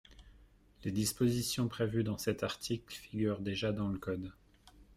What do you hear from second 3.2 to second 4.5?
déjà dans le code.